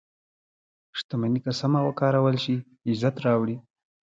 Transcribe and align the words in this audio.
•شتمني 0.97 1.39
که 1.45 1.51
سمه 1.59 1.79
وکارول 1.87 2.35
شي، 2.43 2.55
عزت 2.89 3.15
راوړي. 3.25 3.57